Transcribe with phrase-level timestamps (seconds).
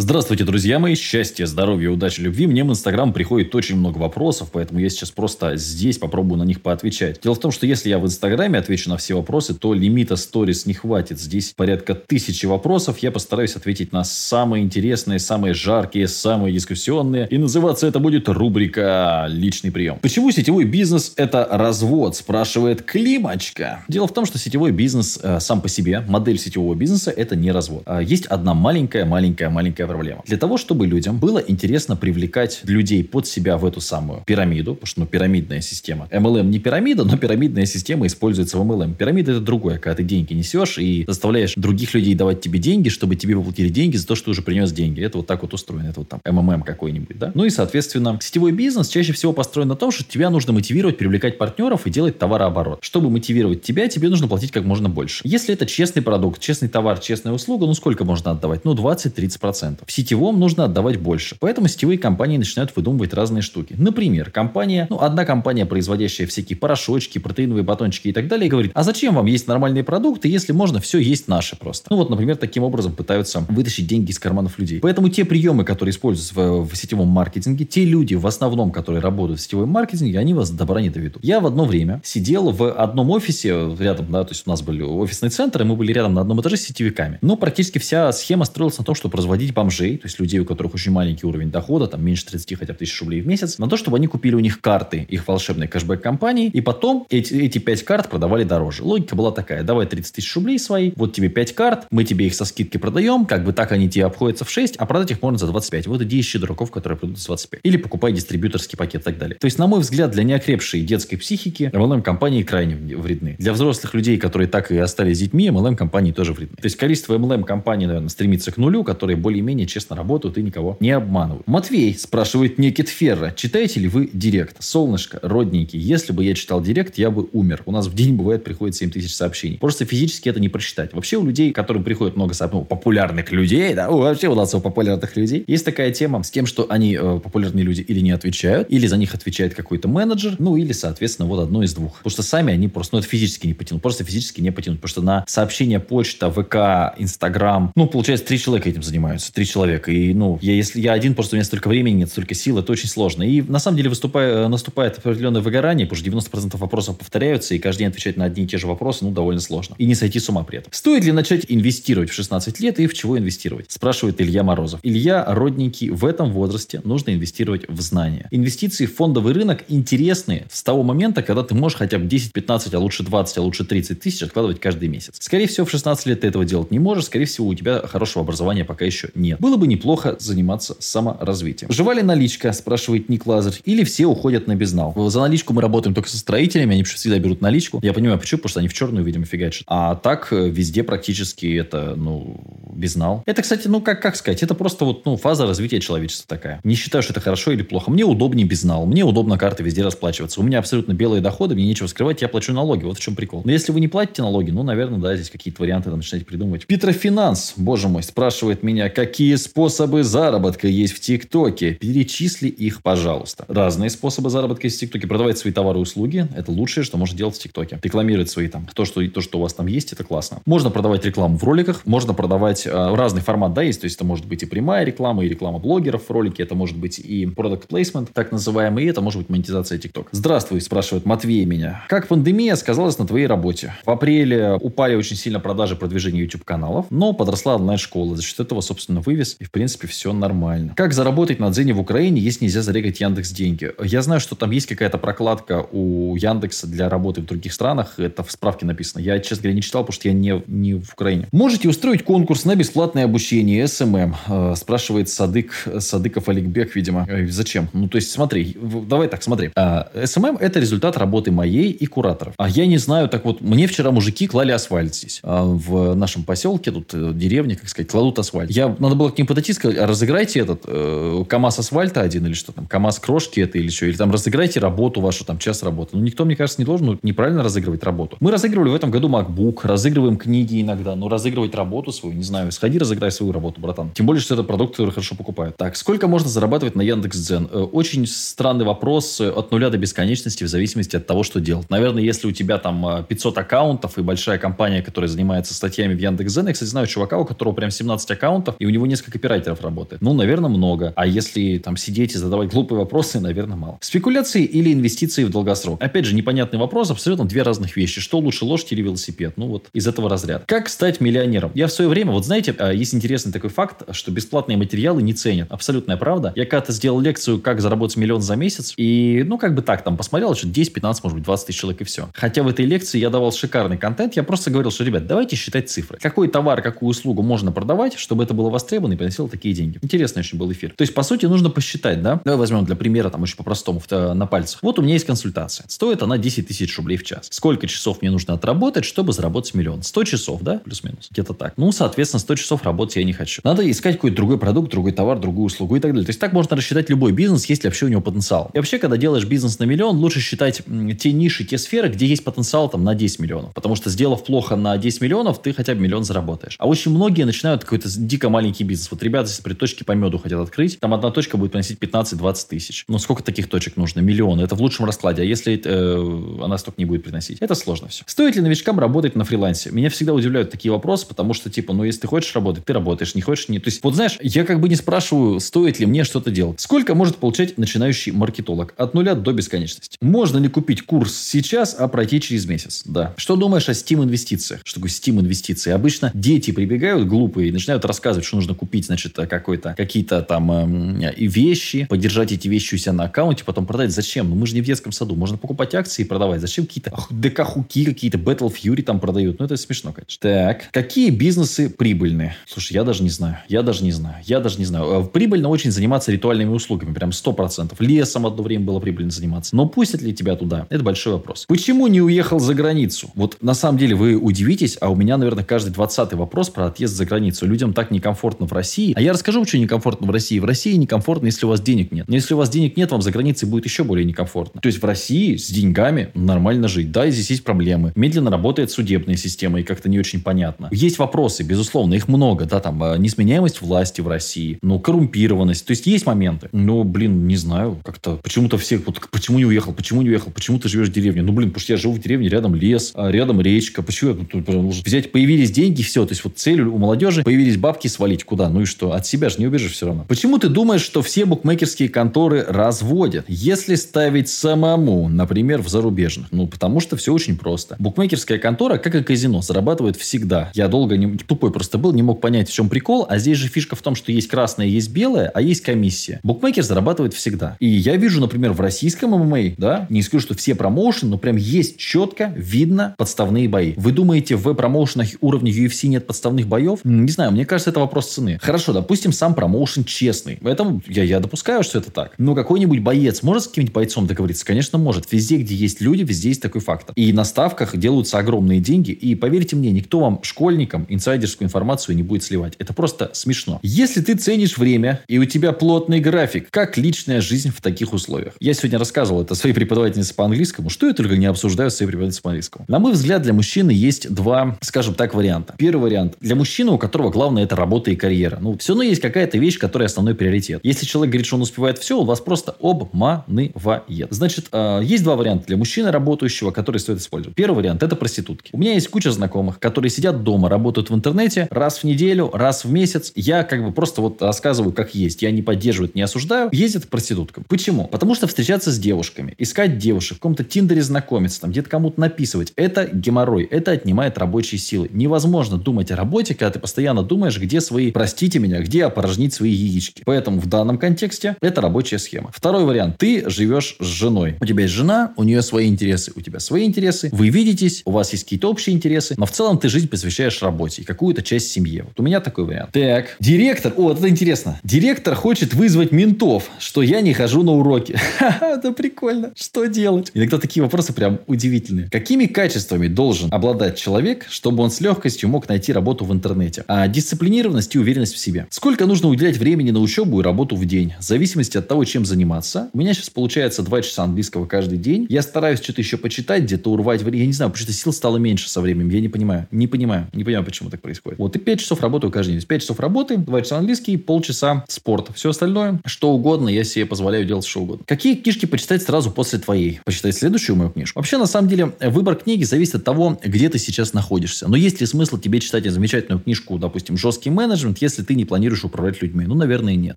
[0.00, 0.94] Здравствуйте, друзья мои.
[0.94, 2.46] Счастья, здоровья, удачи, любви.
[2.46, 6.62] Мне в Инстаграм приходит очень много вопросов, поэтому я сейчас просто здесь попробую на них
[6.62, 7.18] поотвечать.
[7.20, 10.66] Дело в том, что если я в Инстаграме отвечу на все вопросы, то лимита сторис
[10.66, 11.18] не хватит.
[11.18, 12.98] Здесь порядка тысячи вопросов.
[12.98, 17.26] Я постараюсь ответить на самые интересные, самые жаркие, самые дискуссионные.
[17.28, 19.98] И называться это будет рубрика «Личный прием».
[20.00, 22.14] Почему сетевой бизнес– это развод?
[22.14, 23.82] Спрашивает Климочка.
[23.88, 27.50] Дело в том, что сетевой бизнес э, сам по себе, модель сетевого бизнеса– это не
[27.50, 27.82] развод.
[27.86, 30.22] А есть одна маленькая, маленькая, маленькая проблема.
[30.26, 34.86] Для того, чтобы людям было интересно привлекать людей под себя в эту самую пирамиду, потому
[34.86, 36.06] что ну, пирамидная система.
[36.10, 38.94] MLM не пирамида, но пирамидная система используется в MLM.
[38.94, 43.16] Пирамида это другое, когда ты деньги несешь и заставляешь других людей давать тебе деньги, чтобы
[43.16, 45.02] тебе выплатили деньги за то, что ты уже принес деньги.
[45.02, 45.88] Это вот так вот устроено.
[45.88, 47.32] Это вот там МММ какой-нибудь, да?
[47.34, 51.38] Ну и, соответственно, сетевой бизнес чаще всего построен на том, что тебя нужно мотивировать, привлекать
[51.38, 52.78] партнеров и делать товарооборот.
[52.82, 55.22] Чтобы мотивировать тебя, тебе нужно платить как можно больше.
[55.24, 58.64] Если это честный продукт, честный товар, честная услуга, ну сколько можно отдавать?
[58.64, 59.77] Ну 20-30%.
[59.86, 61.36] В сетевом нужно отдавать больше.
[61.40, 63.74] Поэтому сетевые компании начинают выдумывать разные штуки.
[63.76, 68.82] Например, компания, ну, одна компания, производящая всякие порошочки, протеиновые батончики и так далее, говорит, а
[68.82, 71.88] зачем вам есть нормальные продукты, если можно все есть наше просто?
[71.90, 74.80] Ну, вот, например, таким образом пытаются вытащить деньги из карманов людей.
[74.80, 79.40] Поэтому те приемы, которые используются в, в сетевом маркетинге, те люди в основном, которые работают
[79.40, 81.24] в сетевом маркетинге, они вас до добра не доведут.
[81.24, 84.82] Я в одно время сидел в одном офисе рядом, да, то есть у нас были
[84.82, 87.18] офисные центры, мы были рядом на одном этаже с сетевиками.
[87.22, 90.74] Но практически вся схема строилась на том, чтобы разводить бомжей, то есть людей, у которых
[90.74, 93.76] очень маленький уровень дохода, там меньше 30 хотя бы тысяч рублей в месяц, на то,
[93.76, 98.08] чтобы они купили у них карты их волшебной кэшбэк-компании, и потом эти, эти 5 карт
[98.08, 98.84] продавали дороже.
[98.84, 102.34] Логика была такая, давай 30 тысяч рублей свои, вот тебе 5 карт, мы тебе их
[102.34, 105.38] со скидкой продаем, как бы так они тебе обходятся в 6, а продать их можно
[105.38, 105.88] за 25.
[105.88, 107.60] Вот иди ищи дураков, которые продают за 25.
[107.64, 109.36] Или покупай дистрибьюторский пакет и так далее.
[109.38, 113.34] То есть, на мой взгляд, для неокрепшей детской психики MLM-компании крайне вредны.
[113.38, 116.56] Для взрослых людей, которые так и остались детьми, MLM-компании тоже вредны.
[116.56, 119.16] То есть, количество MLM-компаний, наверное, стремится к нулю, которые
[119.48, 121.46] более-менее честно работают и никого не обманывают.
[121.46, 124.62] Матвей спрашивает Некит Ферра, читаете ли вы Директ?
[124.62, 127.62] Солнышко, родненький, если бы я читал Директ, я бы умер.
[127.64, 129.58] У нас в день бывает приходит 7 тысяч сообщений.
[129.58, 130.92] Просто физически это не прочитать.
[130.92, 135.16] Вообще у людей, которым приходит много ну, популярных людей, да, вообще у нас у популярных
[135.16, 138.86] людей, есть такая тема с тем, что они, э, популярные люди, или не отвечают, или
[138.86, 141.98] за них отвечает какой-то менеджер, ну или, соответственно, вот одно из двух.
[141.98, 144.80] Потому что сами они просто, ну это физически не потянут, просто физически не потянут.
[144.80, 149.92] Потому что на сообщения почта, ВК, Инстаграм, ну, получается, три человека этим занимаются, три человека.
[149.92, 152.72] И, ну, я, если я один, просто у меня столько времени нет, столько сил, это
[152.72, 153.22] очень сложно.
[153.22, 157.80] И на самом деле выступая, наступает определенное выгорание, потому что 90% вопросов повторяются, и каждый
[157.80, 159.76] день отвечать на одни и те же вопросы, ну, довольно сложно.
[159.78, 160.72] И не сойти с ума при этом.
[160.72, 163.70] Стоит ли начать инвестировать в 16 лет и в чего инвестировать?
[163.70, 164.80] Спрашивает Илья Морозов.
[164.82, 168.26] Илья, родненький, в этом возрасте нужно инвестировать в знания.
[168.32, 172.74] Инвестиции в фондовый рынок интересны с того момента, когда ты можешь хотя бы 10, 15,
[172.74, 175.14] а лучше 20, а лучше 30 тысяч откладывать каждый месяц.
[175.20, 178.24] Скорее всего, в 16 лет ты этого делать не можешь, скорее всего, у тебя хорошего
[178.24, 179.40] образования пока еще нет.
[179.40, 181.70] Было бы неплохо заниматься саморазвитием.
[181.70, 184.94] Жива ли наличка, спрашивает Ник Лазарь, или все уходят на безнал?
[185.10, 187.80] За наличку мы работаем только со строителями, они всегда берут наличку.
[187.82, 189.64] Я понимаю, почему, потому что они в черную, видимо, фигачат.
[189.66, 192.40] А так э, везде практически это, ну,
[192.72, 193.22] безнал.
[193.26, 196.60] Это, кстати, ну, как, как сказать, это просто вот, ну, фаза развития человечества такая.
[196.64, 197.90] Не считаю, что это хорошо или плохо.
[197.90, 198.86] Мне удобнее безнал.
[198.86, 200.40] Мне удобно карты везде расплачиваться.
[200.40, 202.84] У меня абсолютно белые доходы, мне нечего скрывать, я плачу налоги.
[202.84, 203.42] Вот в чем прикол.
[203.44, 206.66] Но если вы не платите налоги, ну, наверное, да, здесь какие-то варианты там начинаете придумывать.
[206.66, 211.74] Петрофинанс, боже мой, спрашивает меня, какие способы заработка есть в ТикТоке.
[211.74, 213.44] Перечисли их, пожалуйста.
[213.48, 215.06] Разные способы заработка есть в ТикТоке.
[215.06, 217.78] Продавать свои товары и услуги– это лучшее, что можно делать в ТикТоке.
[217.82, 220.40] Рекламировать свои там, то что, то, что у вас там есть, это классно.
[220.46, 223.80] Можно продавать рекламу в роликах, можно продавать э, разный формат, да, есть.
[223.80, 226.76] То есть это может быть и прямая реклама, и реклама блогеров в ролике, это может
[226.76, 230.08] быть и product placement, так называемый, и это может быть монетизация ТикТок.
[230.12, 231.84] Здравствуй, спрашивает Матвей меня.
[231.88, 233.74] Как пандемия сказалась на твоей работе?
[233.84, 238.16] В апреле упали очень сильно продажи продвижения YouTube каналов, но подросла онлайн-школа.
[238.16, 240.74] За счет этого, собственно, вывез, и в принципе все нормально.
[240.76, 243.72] Как заработать на Дзене в Украине, если нельзя зарегать Яндекс деньги?
[243.82, 247.94] Я знаю, что там есть какая-то прокладка у Яндекса для работы в других странах.
[247.98, 249.00] Это в справке написано.
[249.00, 251.26] Я, честно говоря, не читал, потому что я не, не в Украине.
[251.32, 254.14] Можете устроить конкурс на бесплатное обучение SMM?
[254.28, 257.06] Э, спрашивает Садык, Садыков Олегбек, видимо.
[257.08, 257.70] Э, зачем?
[257.72, 258.56] Ну, то есть, смотри,
[258.86, 259.50] давай так, смотри.
[259.56, 262.34] А, SMM– это результат работы моей и кураторов.
[262.36, 265.20] А я не знаю, так вот, мне вчера мужики клали асфальт здесь.
[265.22, 268.50] В нашем поселке, тут э, деревне, как сказать, кладут асфальт.
[268.50, 272.26] Я, надо было к ним подойти и сказать, а разыграйте этот э, КАМАЗ асфальта один
[272.26, 275.62] или что там, КАМАЗ крошки это или что, или там разыграйте работу вашу, там, час
[275.62, 275.96] работы.
[275.96, 278.16] Ну, никто, мне кажется, не должен ну, неправильно разыгрывать работу.
[278.20, 282.52] Мы разыгрывали в этом году MacBook, разыгрываем книги иногда, но разыгрывать работу свою, не знаю,
[282.52, 283.90] сходи, разыграй свою работу, братан.
[283.92, 285.56] Тем более, что это продукт, который хорошо покупают.
[285.56, 287.48] Так, сколько можно зарабатывать на Яндекс.Дзен?
[287.50, 291.70] Э, очень странный вопрос э, от нуля до бесконечности в зависимости от того, что делать.
[291.70, 295.98] Наверное, если у тебя там 500 э, аккаунтов и большая компания, которая занимается статьями в
[295.98, 299.60] Яндекс.Дзен, я, кстати, знаю чувака, у которого прям 17 аккаунтов, и у него несколько копирайтеров
[299.62, 300.02] работает?
[300.02, 300.92] Ну, наверное, много.
[300.96, 303.78] А если там сидеть и задавать глупые вопросы, наверное, мало.
[303.80, 305.82] Спекуляции или инвестиции в долгосрок?
[305.82, 308.00] Опять же, непонятный вопрос, абсолютно две разных вещи.
[308.00, 309.34] Что лучше, лошадь или велосипед?
[309.36, 310.44] Ну, вот из этого разряда.
[310.46, 311.50] Как стать миллионером?
[311.54, 315.12] Я в свое время, вот знаете, а, есть интересный такой факт, что бесплатные материалы не
[315.12, 315.50] ценят.
[315.50, 316.32] Абсолютная правда.
[316.36, 319.96] Я когда-то сделал лекцию, как заработать миллион за месяц, и, ну, как бы так, там
[319.96, 322.08] посмотрел, что 10, 15, может быть, 20 тысяч человек и все.
[322.14, 325.70] Хотя в этой лекции я давал шикарный контент, я просто говорил, что, ребят, давайте считать
[325.70, 325.98] цифры.
[326.00, 329.78] Какой товар, какую услугу можно продавать, чтобы это было востребовано и приносило такие деньги.
[329.82, 330.72] Интересный очень был эфир.
[330.76, 332.20] То есть, по сути, нужно посчитать, да?
[332.24, 334.62] Давай возьмем для примера, там, очень по-простому, на пальцах.
[334.62, 335.66] Вот у меня есть консультация.
[335.68, 337.28] Стоит она 10 тысяч рублей в час.
[337.30, 339.82] Сколько часов мне нужно отработать, чтобы заработать миллион?
[339.82, 340.58] 100 часов, да?
[340.58, 341.08] Плюс-минус.
[341.10, 341.54] Где-то так.
[341.56, 343.40] Ну, соответственно, 100 часов работать я не хочу.
[343.44, 346.06] Надо искать какой-то другой продукт, другой товар, другую услугу и так далее.
[346.06, 348.50] То есть, так можно рассчитать любой бизнес, если вообще у него потенциал.
[348.52, 350.62] И вообще, когда делаешь бизнес на миллион, лучше считать
[350.98, 353.54] те ниши, те сферы, где есть потенциал там на 10 миллионов.
[353.54, 356.56] Потому что сделав плохо на 10 миллионов, ты хотя бы миллион заработаешь.
[356.58, 358.90] А очень многие начинают какой-то дико маленький бизнес.
[358.90, 362.48] Вот ребята, если при точке по меду хотят открыть, там одна точка будет приносить 15-20
[362.48, 362.84] тысяч.
[362.88, 364.00] Ну, сколько таких точек нужно?
[364.00, 364.40] Миллион.
[364.40, 365.22] Это в лучшем раскладе.
[365.22, 367.38] А если э, она столько не будет приносить?
[367.40, 368.04] Это сложно все.
[368.06, 369.70] Стоит ли новичкам работать на фрилансе?
[369.70, 373.14] Меня всегда удивляют такие вопросы, потому что, типа, ну, если ты хочешь работать, ты работаешь,
[373.14, 373.58] не хочешь, не.
[373.58, 376.60] То есть, вот знаешь, я как бы не спрашиваю, стоит ли мне что-то делать.
[376.60, 378.74] Сколько может получать начинающий маркетолог?
[378.76, 379.96] От нуля до бесконечности.
[380.00, 382.82] Можно ли купить курс сейчас, а пройти через месяц?
[382.84, 383.14] Да.
[383.16, 384.60] Что думаешь о Steam инвестициях?
[384.64, 385.72] Что такое Steam инвестиции?
[385.72, 391.14] Обычно дети прибегают глупые и начинают рассказывать, что нужно купить, значит, какой-то, какие-то там э,
[391.16, 393.90] вещи, поддержать эти вещи у себя на аккаунте, потом продать.
[393.92, 394.30] Зачем?
[394.30, 395.14] Ну, мы же не в детском саду.
[395.14, 396.40] Можно покупать акции и продавать.
[396.40, 399.38] Зачем какие-то ДК-хуки, какие-то Battle Fury там продают?
[399.38, 400.18] Ну, это смешно, конечно.
[400.20, 400.70] Так.
[400.72, 402.36] Какие бизнесы прибыльные?
[402.46, 403.38] Слушай, я даже не знаю.
[403.48, 404.16] Я даже не знаю.
[404.24, 405.02] Я даже не знаю.
[405.02, 406.92] Э, прибыльно очень заниматься ритуальными услугами.
[406.92, 407.74] Прям 100%.
[407.78, 409.54] Лесом одно время было прибыльно заниматься.
[409.56, 410.66] Но пустят ли тебя туда?
[410.70, 411.44] Это большой вопрос.
[411.46, 413.10] Почему не уехал за границу?
[413.14, 416.94] Вот на самом деле вы удивитесь, а у меня, наверное, каждый двадцатый вопрос про отъезд
[416.94, 417.46] за границу.
[417.46, 418.92] Людям так некомфортно в России.
[418.96, 420.38] А я расскажу, почему некомфортно в России.
[420.38, 422.08] В России некомфортно, если у вас денег нет.
[422.08, 424.60] Но если у вас денег нет, вам за границей будет еще более некомфортно.
[424.60, 426.92] То есть в России с деньгами нормально жить.
[426.92, 427.92] Да, и здесь есть проблемы.
[427.94, 430.68] Медленно работает судебная система и как-то не очень понятно.
[430.70, 432.44] Есть вопросы, безусловно, их много.
[432.44, 435.66] Да, там а, несменяемость власти в России, ну, коррумпированность.
[435.66, 436.48] То есть есть моменты.
[436.52, 440.58] Но, блин, не знаю, как-то почему-то все, вот почему не уехал, почему не уехал, почему
[440.58, 441.22] ты живешь в деревне?
[441.22, 443.82] Ну, блин, потому что я живу в деревне, рядом лес, а рядом речка.
[443.82, 446.04] Почему я тут взять, появились деньги, все.
[446.04, 448.48] То есть вот цель у молодежи, появились бабки, свалить куда?
[448.48, 448.92] Ну и что?
[448.92, 450.04] От себя же не убежишь все равно.
[450.06, 456.28] Почему ты думаешь, что все букмекерские конторы разводят, если ставить самому, например, в зарубежных?
[456.30, 457.76] Ну, потому что все очень просто.
[457.78, 460.50] Букмекерская контора, как и казино, зарабатывает всегда.
[460.54, 463.06] Я долго не, тупой просто был, не мог понять, в чем прикол.
[463.08, 466.20] А здесь же фишка в том, что есть красное, есть белое, а есть комиссия.
[466.22, 467.56] Букмекер зарабатывает всегда.
[467.60, 471.36] И я вижу, например, в российском ММА, да, не скажу, что все промоушены, но прям
[471.36, 473.72] есть четко видно подставные бои.
[473.76, 476.80] Вы думаете, в промоушенах уровня UFC нет подставных боев?
[476.84, 478.38] Не знаю, мне кажется, это вопрос цены.
[478.40, 480.38] Хорошо, допустим, сам промоушен честный.
[480.42, 482.12] Поэтому я, я допускаю, что это так.
[482.18, 484.44] Но какой-нибудь боец может с каким-нибудь бойцом договориться?
[484.44, 485.10] Конечно, может.
[485.12, 486.92] Везде, где есть люди, везде есть такой фактор.
[486.96, 488.90] И на ставках делаются огромные деньги.
[488.90, 492.54] И поверьте мне, никто вам, школьникам, инсайдерскую информацию не будет сливать.
[492.58, 493.60] Это просто смешно.
[493.62, 498.34] Если ты ценишь время, и у тебя плотный график, как личная жизнь в таких условиях?
[498.40, 500.70] Я сегодня рассказывал это своей преподавательнице по английскому.
[500.70, 502.64] Что я только не обсуждаю с своей преподавательницей по английскому.
[502.68, 505.54] На мой взгляд, для мужчины есть два, скажем так, варианта.
[505.58, 506.16] Первый вариант.
[506.20, 508.07] Для мужчины, у которого главное это работа и карьера.
[508.40, 510.60] Ну, все равно есть какая-то вещь, которая основной приоритет.
[510.62, 514.08] Если человек говорит, что он успевает все, он вас просто обманывает.
[514.10, 517.36] Значит, э, есть два варианта для мужчины работающего, которые стоит использовать.
[517.36, 518.50] Первый вариант– это проститутки.
[518.52, 522.64] У меня есть куча знакомых, которые сидят дома, работают в интернете раз в неделю, раз
[522.64, 523.12] в месяц.
[523.14, 525.22] Я как бы просто вот рассказываю, как есть.
[525.22, 526.48] Я не поддерживаю, не осуждаю.
[526.52, 527.44] Ездят к проституткам.
[527.48, 527.86] Почему?
[527.86, 532.52] Потому что встречаться с девушками, искать девушек, в каком-то тиндере знакомиться, там где-то кому-то написывать,
[532.56, 534.88] это геморрой, это отнимает рабочие силы.
[534.92, 539.50] Невозможно думать о работе, когда ты постоянно думаешь, где свои, простите меня, где опорожнить свои
[539.50, 540.02] яички.
[540.04, 542.30] Поэтому в данном контексте это рабочая схема.
[542.32, 542.96] Второй вариант.
[542.96, 544.36] Ты живешь с женой.
[544.40, 547.08] У тебя есть жена, у нее свои интересы, у тебя свои интересы.
[547.10, 550.82] Вы видитесь, у вас есть какие-то общие интересы, но в целом ты жизнь посвящаешь работе
[550.82, 551.86] и какую-то часть семье.
[551.88, 552.70] Вот у меня такой вариант.
[552.70, 554.60] Так, директор, о, это интересно.
[554.62, 557.98] Директор хочет вызвать ментов, что я не хожу на уроки.
[558.40, 559.32] Это прикольно.
[559.34, 560.12] Что делать?
[560.14, 561.90] Иногда такие вопросы прям удивительные.
[561.90, 566.64] Какими качествами должен обладать человек, чтобы он с легкостью мог найти работу в интернете?
[566.68, 568.46] А дисциплинированность уверенность в себе.
[568.50, 570.94] Сколько нужно уделять времени на учебу и работу в день?
[570.98, 572.70] В зависимости от того, чем заниматься.
[572.72, 575.06] У меня сейчас получается 2 часа английского каждый день.
[575.08, 577.18] Я стараюсь что-то еще почитать, где-то урвать время.
[577.18, 578.90] Я не знаю, потому что сил стало меньше со временем.
[578.90, 579.46] Я не понимаю.
[579.50, 580.08] Не понимаю.
[580.12, 581.18] Не понимаю, почему так происходит.
[581.18, 582.42] Вот и 5 часов работаю каждый день.
[582.42, 585.12] 5 часов работы, 2 часа английский, полчаса спорта.
[585.12, 587.84] Все остальное, что угодно, я себе позволяю делать что угодно.
[587.86, 589.80] Какие книжки почитать сразу после твоей?
[589.84, 590.98] Почитать следующую мою книжку?
[590.98, 594.48] Вообще, на самом деле, выбор книги зависит от того, где ты сейчас находишься.
[594.48, 598.24] Но есть ли смысл тебе читать замечательную книжку, допустим, «Жесткий менеджмент», менеджмент, если ты не
[598.24, 599.24] планируешь управлять людьми?
[599.26, 599.96] Ну, наверное, нет.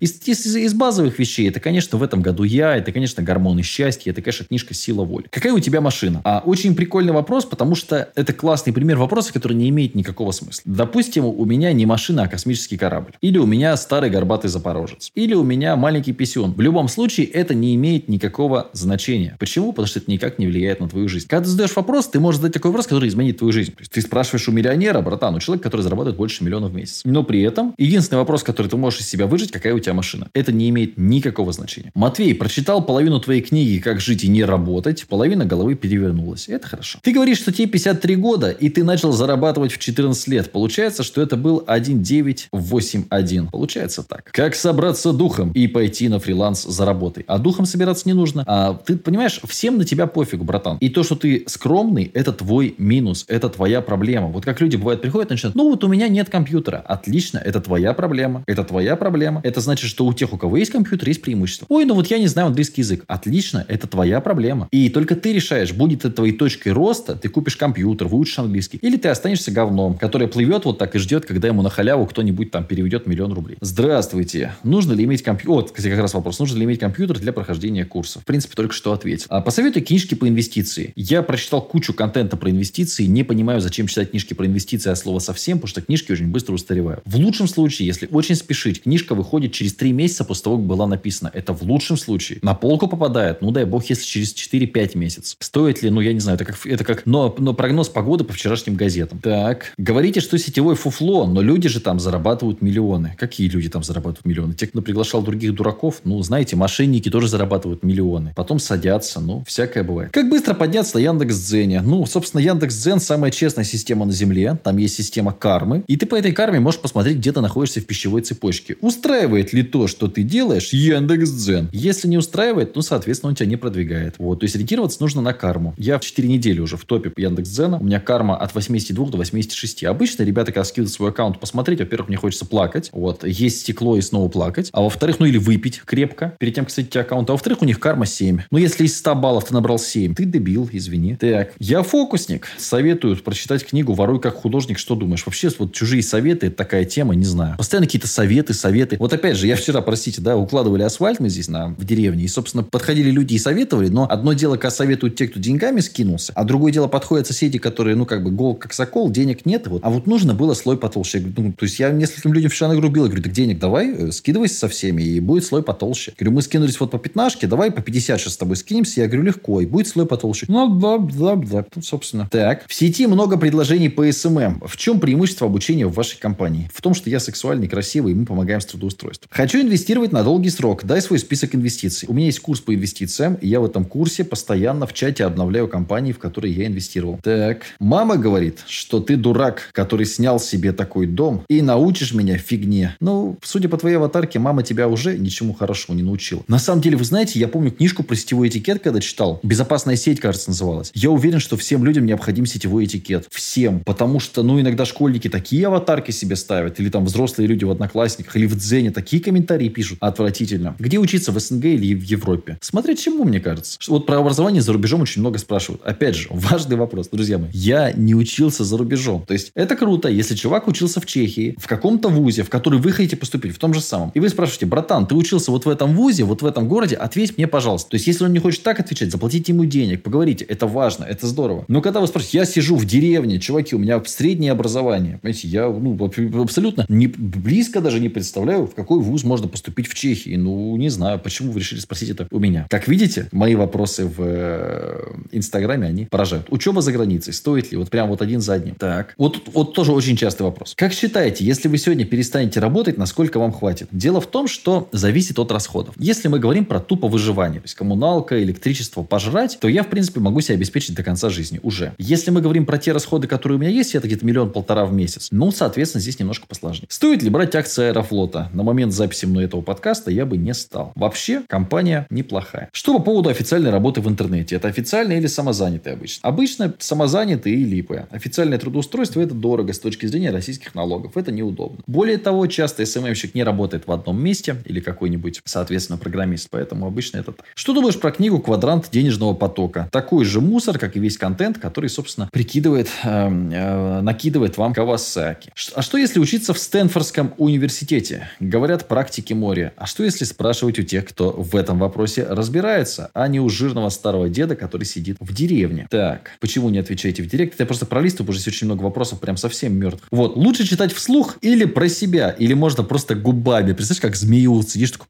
[0.00, 4.10] Из, из, из базовых вещей, это, конечно, в этом году я, это, конечно, гормоны счастья,
[4.10, 5.26] это, конечно, книжка «Сила воли».
[5.30, 6.20] Какая у тебя машина?
[6.24, 10.62] А, очень прикольный вопрос, потому что это классный пример вопроса, который не имеет никакого смысла.
[10.64, 13.12] Допустим, у меня не машина, а космический корабль.
[13.20, 15.10] Или у меня старый горбатый запорожец.
[15.14, 16.52] Или у меня маленький писюн.
[16.52, 19.36] В любом случае, это не имеет никакого значения.
[19.38, 19.72] Почему?
[19.72, 21.26] Потому что это никак не влияет на твою жизнь.
[21.28, 23.72] Когда ты задаешь вопрос, ты можешь задать такой вопрос, который изменит твою жизнь.
[23.72, 27.02] То есть, ты спрашиваешь у миллионера, братан, у человека, который зарабатывает больше миллиона в месяц.
[27.04, 30.28] Но при этом, единственный вопрос, который ты можешь из себя выжить, какая у тебя машина.
[30.34, 31.90] Это не имеет никакого значения.
[31.94, 36.48] Матвей, прочитал половину твоей книги «Как жить и не работать», половина головы перевернулась.
[36.48, 36.98] Это хорошо.
[37.02, 40.50] Ты говоришь, что тебе 53 года, и ты начал зарабатывать в 14 лет.
[40.50, 43.48] Получается, что это был 1981.
[43.48, 44.30] Получается так.
[44.32, 47.24] Как собраться духом и пойти на фриланс за работой?
[47.26, 48.44] А духом собираться не нужно.
[48.46, 50.78] А ты понимаешь, всем на тебя пофигу, братан.
[50.78, 54.28] И то, что ты скромный, это твой минус, это твоя проблема.
[54.28, 56.78] Вот как люди бывают приходят начинают, ну вот у меня нет компьютера.
[56.78, 58.44] Отлично, это твоя проблема.
[58.46, 59.42] Это твоя проблема.
[59.44, 61.66] Это значит, что у тех, у кого есть компьютер, есть преимущество.
[61.68, 63.04] Ой, ну вот я не знаю английский язык.
[63.06, 64.68] Отлично, это твоя проблема.
[64.70, 68.96] И только ты решаешь, будет это твоей точкой роста, ты купишь компьютер, выучишь английский, или
[68.96, 72.64] ты останешься говном, которое плывет вот так и ждет, когда ему на халяву кто-нибудь там
[72.64, 73.58] переведет миллион рублей.
[73.60, 74.54] Здравствуйте.
[74.64, 75.52] Нужно ли иметь компьютер?
[75.52, 76.38] Вот, кстати, как раз вопрос.
[76.38, 78.20] Нужно ли иметь компьютер для прохождения курса?
[78.20, 79.26] В принципе, только что ответил.
[79.28, 80.94] А посоветуй книжки по инвестиции.
[80.96, 85.18] Я прочитал кучу контента про инвестиции, не понимаю, зачем читать книжки про инвестиции от слова
[85.18, 87.02] совсем, потому что книжки очень быстро устаревают.
[87.04, 90.86] В лучшем случае, если очень спешить, книжка выходит через 3 месяца после того, как была
[90.86, 91.30] написана.
[91.32, 92.38] Это в лучшем случае.
[92.42, 95.36] На полку попадает, ну дай бог, если через 4-5 месяцев.
[95.40, 98.32] Стоит ли, ну я не знаю, это как, это как но, но прогноз погоды по
[98.32, 99.18] вчерашним газетам.
[99.18, 99.72] Так.
[99.78, 103.14] Говорите, что сетевой фуфло, но люди же там зарабатывают миллионы.
[103.18, 104.54] Какие люди там зарабатывают миллионы?
[104.54, 108.32] Те, кто приглашал других дураков, ну, знаете, мошенники тоже зарабатывают миллионы.
[108.36, 110.12] Потом садятся, ну, всякое бывает.
[110.12, 111.82] Как быстро подняться на Яндекс.Дзене?
[111.82, 114.58] Ну, собственно, Яндекс.Дзен самая честная система на Земле.
[114.62, 115.84] Там есть система кармы.
[115.86, 118.76] И ты по этой карме можешь посмотреть, где ты находишься в пищевой цепочке.
[118.80, 121.70] Устраивает ли то, что ты делаешь, Яндекс.Дзен?
[121.72, 124.14] Если не устраивает, ну, соответственно, он тебя не продвигает.
[124.18, 124.40] Вот.
[124.40, 125.74] То есть, ориентироваться нужно на карму.
[125.76, 127.78] Я в 4 недели уже в топе Яндекс.Дзена.
[127.78, 129.84] У меня карма от 82 до 86.
[129.84, 132.90] Обычно ребята, когда скидывают свой аккаунт посмотреть, во-первых, мне хочется плакать.
[132.92, 133.24] Вот.
[133.24, 134.70] Есть стекло и снова плакать.
[134.72, 137.30] А во-вторых, ну или выпить крепко перед тем, кстати, аккаунт.
[137.30, 138.40] А во-вторых, у них карма 7.
[138.50, 141.16] Ну, если из 100 баллов ты набрал 7, ты дебил, извини.
[141.16, 141.52] Так.
[141.58, 142.48] Я фокусник.
[142.58, 144.78] Советую прочитать книгу «Воруй как художник».
[144.78, 145.24] Что думаешь?
[145.26, 147.56] Вообще, вот чужие советы, это такая тема, не знаю.
[147.56, 148.96] Постоянно какие-то советы, советы.
[148.98, 152.24] Вот опять же, я вчера, простите, да, укладывали асфальт мы здесь на, в деревне.
[152.24, 153.88] И, собственно, подходили люди и советовали.
[153.88, 156.32] Но одно дело, когда советуют те, кто деньгами скинулся.
[156.34, 159.66] А другое дело, подходят соседи, которые, ну, как бы, гол как сокол, денег нет.
[159.66, 159.82] Вот.
[159.84, 161.18] А вот нужно было слой потолще.
[161.18, 163.04] Я говорю, ну, то есть, я нескольким людям вчера нагрубил.
[163.04, 166.12] Я говорю, так денег давай, э, скидывайся со всеми, и будет слой потолще.
[166.12, 169.00] Я говорю, мы скинулись вот по пятнашке, давай по 50 сейчас с тобой скинемся.
[169.00, 170.46] Я говорю, легко, и будет слой потолще.
[170.48, 172.28] Ну, да, да, да, ну, собственно.
[172.30, 172.64] Так.
[172.66, 174.62] В сети много предложений по SMM.
[174.66, 176.70] В чем преимущество обучения в вашей компании?
[176.74, 179.28] В том, что я сексуальный, красивый, и мы помогаем с трудоустройством.
[179.30, 180.84] Хочу инвестировать на долгий срок.
[180.84, 182.08] Дай свой список инвестиций.
[182.08, 185.68] У меня есть курс по инвестициям, и я в этом курсе постоянно в чате обновляю
[185.68, 187.20] компании, в которые я инвестировал.
[187.22, 187.62] Так.
[187.78, 192.96] Мама говорит, что ты дурак, который снял себе такой дом, и научишь меня фигне.
[193.00, 196.42] Ну, судя по твоей аватарке, мама тебя уже ничему хорошему не научила.
[196.48, 199.40] На самом деле, вы знаете, я помню книжку про сетевой этикет, когда читал.
[199.42, 200.90] «Безопасная сеть», кажется, называлась.
[200.94, 203.26] Я уверен, что всем людям необходим сетевой этикет.
[203.30, 203.80] Всем.
[203.80, 206.80] Потому что, ну, иногда школьники такие аватарки себе ставят.
[206.80, 208.36] Или там взрослые люди в одноклассниках.
[208.36, 209.98] Или в Дзене такие комментарии пишут.
[210.00, 210.74] Отвратительно.
[210.78, 212.58] Где учиться, в СНГ или в Европе?
[212.60, 213.78] Смотреть чему, мне кажется.
[213.88, 215.82] Вот про образование за рубежом очень много спрашивают.
[215.84, 217.50] Опять же, важный вопрос, друзья мои.
[217.52, 219.24] Я не учился за рубежом.
[219.26, 222.92] То есть, это круто, если чувак учился в Чехии, в каком-то вузе, в который вы
[222.92, 224.10] хотите поступить, в том же самом.
[224.14, 227.36] И вы спрашиваете, братан, ты учился вот в этом вузе, вот в этом городе, ответь
[227.36, 227.90] мне, пожалуйста.
[227.90, 230.44] То есть, если он не хочет так отвечать, заплатите ему денег, поговорите.
[230.44, 231.64] Это важно, это здорово.
[231.68, 235.18] Но когда вы спрашиваете, я сижу в деревне, чуваки, у меня среднее образование.
[235.22, 235.98] Понимаете, я ну,
[236.42, 240.36] абсолютно не, близко даже не представляю, в какой вуз можно поступить в Чехии.
[240.36, 242.66] Ну, не знаю, почему вы решили спросить это у меня.
[242.70, 246.46] Как видите, мои вопросы в э, Инстаграме, они поражают.
[246.50, 247.78] Учеба за границей, стоит ли?
[247.78, 248.74] Вот прям вот один за одним.
[248.74, 249.14] Так.
[249.16, 250.74] Вот, вот тоже очень частый вопрос.
[250.76, 253.88] Как считаете, если вы сегодня перестанете работать, насколько вам хватит?
[253.90, 255.94] Дело в том, что зависит от расходов.
[255.98, 260.20] Если мы говорим про тупо выживание, то есть коммуналка, электричество, пожрать, то я, в принципе,
[260.20, 261.94] могу себя обеспечить до конца жизни уже.
[261.98, 265.28] Если мы говорим про те расходы, которые у меня есть, это где-то миллион-полтора в месяц,
[265.30, 266.71] ну, соответственно, здесь немножко посложнее.
[266.88, 268.50] Стоит ли брать акции Аэрофлота?
[268.52, 270.92] На момент записи мной этого подкаста я бы не стал.
[270.94, 272.68] Вообще, компания неплохая.
[272.72, 274.56] Что по поводу официальной работы в интернете?
[274.56, 276.28] Это официальный или самозанятый обычно?
[276.28, 278.06] Обычно самозанятый и липы.
[278.10, 281.16] Официальное трудоустройство это дорого с точки зрения российских налогов.
[281.16, 281.80] Это неудобно.
[281.86, 286.48] Более того, часто СММщик не работает в одном месте или какой-нибудь, соответственно, программист.
[286.50, 287.46] Поэтому обычно это так.
[287.54, 289.88] Что думаешь про книгу «Квадрант денежного потока»?
[289.92, 295.52] Такой же мусор, как и весь контент, который, собственно, прикидывает, э, э, накидывает вам Кавасаки.
[295.74, 298.30] А что если учиться в Стэнфордском университете.
[298.38, 299.72] Говорят, практики море.
[299.76, 303.88] А что если спрашивать у тех, кто в этом вопросе разбирается, а не у жирного
[303.88, 305.88] старого деда, который сидит в деревне?
[305.90, 307.58] Так, почему не отвечаете в директ?
[307.58, 310.06] Я просто пролистываю, уже здесь очень много вопросов, прям совсем мертвых.
[310.10, 313.72] Вот, лучше читать вслух или про себя, или можно просто губами.
[313.72, 315.08] Представляешь, как змею сидишь такой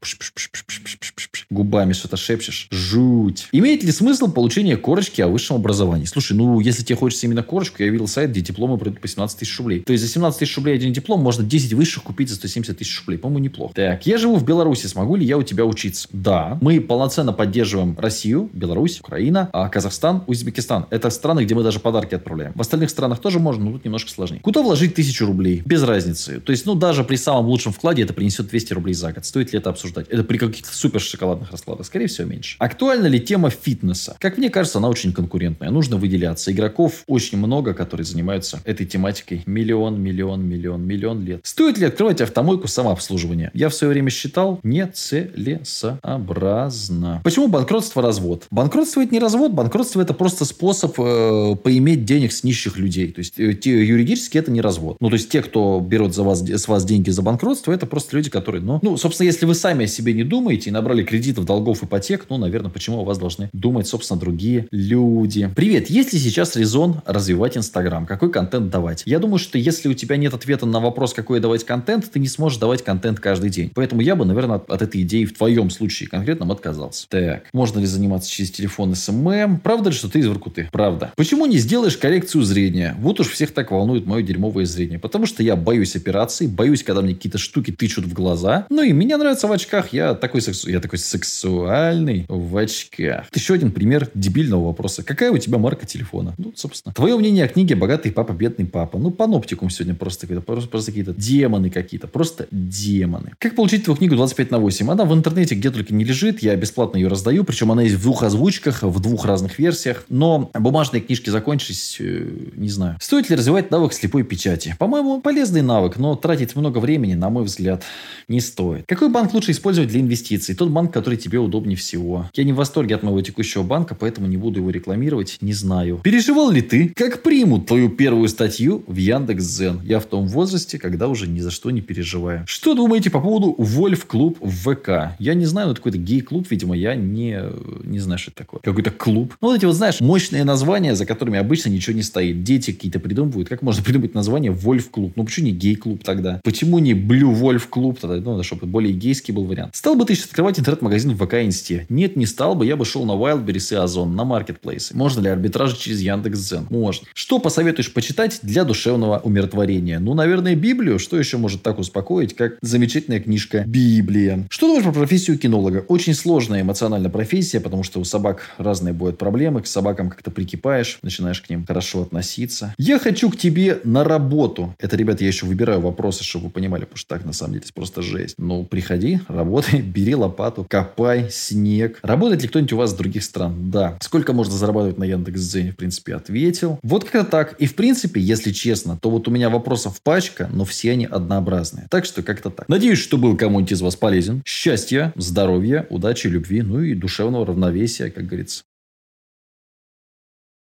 [1.49, 2.67] губами что-то шепчешь.
[2.71, 3.47] Жуть.
[3.51, 6.05] Имеет ли смысл получение корочки о высшем образовании?
[6.05, 9.37] Слушай, ну, если тебе хочется именно корочку, я видел сайт, где дипломы придут по 17
[9.37, 9.81] тысяч рублей.
[9.81, 12.99] То есть за 17 тысяч рублей один диплом можно 10 высших купить за 170 тысяч
[13.01, 13.17] рублей.
[13.17, 13.73] По-моему, неплохо.
[13.73, 14.87] Так, я живу в Беларуси.
[14.87, 16.07] Смогу ли я у тебя учиться?
[16.11, 16.57] Да.
[16.61, 20.85] Мы полноценно поддерживаем Россию, Беларусь, Украина, а Казахстан, Узбекистан.
[20.89, 22.53] Это страны, где мы даже подарки отправляем.
[22.55, 24.41] В остальных странах тоже можно, но тут немножко сложнее.
[24.41, 25.61] Куда вложить тысячу рублей?
[25.65, 26.39] Без разницы.
[26.39, 29.25] То есть, ну, даже при самом лучшем вкладе это принесет 200 рублей за год.
[29.25, 30.07] Стоит ли это обсуждать?
[30.09, 31.85] Это при каких-то супер шоколадных раскладах?
[31.85, 32.55] Скорее всего, меньше.
[32.59, 34.15] Актуальна ли тема фитнеса?
[34.19, 35.69] Как мне кажется, она очень конкурентная.
[35.69, 36.51] Нужно выделяться.
[36.51, 39.43] Игроков очень много, которые занимаются этой тематикой.
[39.45, 41.32] Миллион, миллион, миллион, миллион лет.
[41.43, 43.51] Стоит ли открывать автомойку самообслуживания?
[43.53, 47.21] Я в свое время считал нецелесообразно.
[47.23, 48.45] Почему банкротство развод?
[48.51, 53.11] Банкротство это не развод, банкротство это просто способ э, поиметь денег с нищих людей.
[53.11, 54.97] То есть э, те, юридически это не развод.
[54.99, 58.15] Ну, то есть те, кто берет за вас, с вас деньги за банкротство, это просто
[58.15, 61.45] люди, которые, ну, ну, собственно, если вы сами о себе не думаете и набрали кредитов,
[61.45, 65.49] долгов, ипотек, ну, наверное, почему у вас должны думать, собственно, другие люди.
[65.55, 68.05] Привет, есть ли сейчас резон развивать Инстаграм?
[68.05, 69.03] Какой контент давать?
[69.05, 72.27] Я думаю, что если у тебя нет ответа на вопрос, какой давать контент, ты не
[72.27, 73.71] сможешь давать контент каждый день.
[73.73, 77.07] Поэтому я бы, наверное, от, этой идеи в твоем случае конкретном отказался.
[77.07, 79.59] Так, можно ли заниматься через телефон SMM?
[79.59, 80.69] Правда ли, что ты из Воркуты?
[80.71, 81.13] Правда.
[81.15, 82.95] Почему не сделаешь коррекцию зрения?
[82.99, 84.99] Вот уж всех так волнует мое дерьмовое зрение.
[84.99, 88.65] Потому что я боюсь операций, боюсь, когда мне какие-то штуки тычут в глаза.
[88.69, 89.93] Ну и мне нравится в очках.
[89.93, 90.69] Я такой, сексу...
[90.69, 93.27] я такой сексуальный в очках.
[93.33, 95.03] Еще один пример дебильного вопроса.
[95.03, 96.33] Какая у тебя марка телефона?
[96.37, 96.93] Ну, собственно.
[96.93, 98.97] Твое мнение о книге «Богатый папа, бедный папа».
[98.97, 102.07] Ну, паноптикум сегодня просто просто, просто какие-то демоны какие-то.
[102.07, 103.33] Просто демоны.
[103.39, 104.91] Как получить твою книгу 25 на 8?
[104.91, 106.41] Она в интернете где только не лежит.
[106.41, 107.43] Я бесплатно ее раздаю.
[107.43, 110.05] Причем она есть в двух озвучках, в двух разных версиях.
[110.09, 112.97] Но бумажные книжки закончились, э, не знаю.
[113.01, 114.75] Стоит ли развивать навык слепой печати?
[114.79, 117.83] По-моему, полезный навык, но тратить много времени, на мой взгляд,
[118.27, 118.85] не стоит.
[118.87, 120.55] Какой банк лучше использовать для инвестиций?
[120.55, 122.29] Тот банк, который тебе удобнее всего.
[122.33, 125.99] Я не в восторге от моего текущего банка, поэтому не буду его рекламировать, не знаю.
[126.03, 129.81] Переживал ли ты, как примут твою первую статью в Яндекс.Зен?
[129.83, 132.43] Я в том возрасте, когда уже ни за что не переживаю.
[132.47, 135.15] Что думаете по поводу Вольф Клуб в ВК?
[135.19, 137.39] Я не знаю, это какой-то гей-клуб, видимо, я не,
[137.83, 138.61] не знаю, что это такое.
[138.61, 139.35] Какой-то клуб.
[139.41, 142.43] Ну, вот эти вот, знаешь, мощные названия, за которыми обычно ничего не стоит.
[142.43, 143.49] Дети какие-то придумывают.
[143.49, 145.13] Как можно придумать название Вольф Клуб?
[145.15, 146.39] Ну, почему не гей-клуб тогда?
[146.43, 148.19] Почему не Блю Вольф Клуб тогда?
[148.19, 149.75] Ну, чтобы более гейский был вариант.
[149.75, 151.85] Стал бы ты сейчас открывать интернет-магазин в ВК Инсте?
[151.89, 152.65] Нет, не стал бы.
[152.65, 154.95] Я бы шел на Wildberries и Озон, на маркетплейсы.
[154.95, 156.67] Можно ли арбитраж через Яндекс.Дзен?
[156.69, 157.07] Можно.
[157.13, 159.99] Что посоветуешь почитать для душевного умиротворения?
[159.99, 160.82] Ну, наверное, Библию.
[160.99, 164.45] Что еще может так успокоить, как замечательная книжка Библия?
[164.49, 165.85] Что думаешь про профессию кинолога?
[165.87, 169.61] Очень сложная эмоциональная профессия, потому что у собак разные бывают проблемы.
[169.61, 172.73] К собакам как-то прикипаешь, начинаешь к ним хорошо относиться.
[172.77, 174.75] Я хочу к тебе на работу.
[174.79, 177.63] Это, ребята, я еще выбираю вопросы, чтобы вы понимали, потому что так, на самом деле,
[177.65, 178.35] это просто жесть.
[178.37, 181.99] Ну, приходи, работай, бери лопату, копай снег.
[182.03, 183.71] Работает ли кто-нибудь у вас с других стран?
[183.71, 183.97] Да.
[184.01, 186.79] Сколько можно зарабатывать на Яндекс.Дзене, в принципе, ответил.
[186.83, 187.53] Вот как-то так.
[187.59, 191.87] И, в принципе, если честно, то вот у меня вопросов пачка, но все они однообразные.
[191.89, 192.67] Так что как-то так.
[192.67, 194.41] Надеюсь, что был кому-нибудь из вас полезен.
[194.45, 198.63] Счастья, здоровья, удачи, любви, ну и душевного равновесия, как говорится.